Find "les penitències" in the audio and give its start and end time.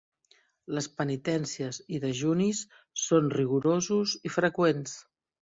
0.77-1.79